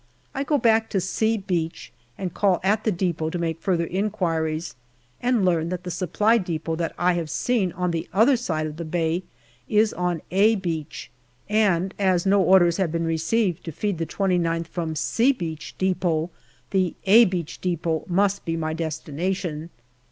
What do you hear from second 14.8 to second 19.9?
C" Beach depot, the" A" Beach depot must be my destination.